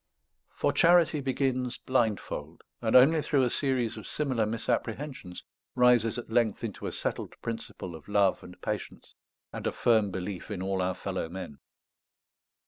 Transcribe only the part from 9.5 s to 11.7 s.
and a firm belief in all our fellow men.